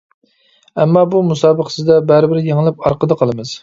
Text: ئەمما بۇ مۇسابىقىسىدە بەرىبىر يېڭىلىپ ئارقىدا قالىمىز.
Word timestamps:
ئەمما 0.85 1.03
بۇ 1.13 1.23
مۇسابىقىسىدە 1.29 2.01
بەرىبىر 2.11 2.45
يېڭىلىپ 2.51 2.87
ئارقىدا 2.87 3.25
قالىمىز. 3.25 3.59